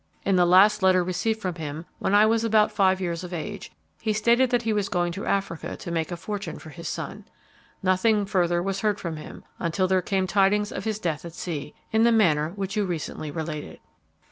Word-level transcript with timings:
"In 0.25 0.35
the 0.35 0.47
last 0.47 0.81
letter 0.81 1.03
received 1.03 1.39
from 1.39 1.53
him, 1.53 1.85
when 1.99 2.15
I 2.15 2.25
was 2.25 2.43
about 2.43 2.71
five 2.71 2.99
years 2.99 3.23
of 3.23 3.33
age, 3.35 3.71
he 4.01 4.13
stated 4.13 4.49
that 4.49 4.63
he 4.63 4.73
was 4.73 4.89
going 4.89 5.11
to 5.11 5.27
Africa 5.27 5.77
to 5.77 5.91
make 5.91 6.11
a 6.11 6.17
fortune 6.17 6.57
for 6.57 6.71
his 6.71 6.87
son. 6.87 7.23
Nothing 7.83 8.25
further 8.25 8.63
was 8.63 8.81
heard 8.81 8.99
from 8.99 9.17
him 9.17 9.43
until 9.59 9.87
there 9.87 10.01
came 10.01 10.25
tidings 10.25 10.71
of 10.71 10.85
his 10.85 10.97
death 10.97 11.23
at 11.23 11.33
sea, 11.35 11.75
in 11.91 12.01
the 12.01 12.11
manner 12.11 12.49
which 12.55 12.75
you 12.75 12.83
recently 12.83 13.29
related. 13.29 13.79